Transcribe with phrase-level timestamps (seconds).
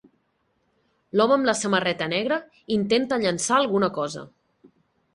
[1.21, 2.41] L'home amb la samarreta negra
[2.79, 4.29] intenta llançar alguna cosa.